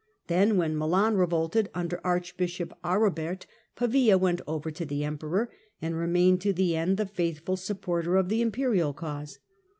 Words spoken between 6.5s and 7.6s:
the end the faithful